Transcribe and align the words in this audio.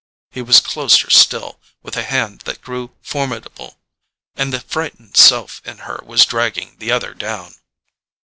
He 0.31 0.41
was 0.41 0.59
closer 0.59 1.11
still, 1.11 1.59
with 1.83 1.95
a 1.95 2.01
hand 2.01 2.39
that 2.45 2.63
grew 2.63 2.95
formidable; 3.03 3.77
and 4.33 4.51
the 4.51 4.59
frightened 4.61 5.15
self 5.15 5.61
in 5.63 5.77
her 5.85 6.01
was 6.03 6.25
dragging 6.25 6.77
the 6.79 6.91
other 6.91 7.13
down. 7.13 7.53